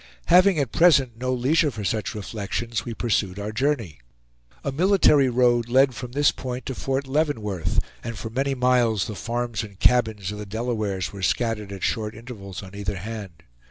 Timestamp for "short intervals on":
11.83-12.73